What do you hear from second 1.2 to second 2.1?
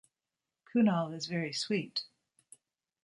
very sweet.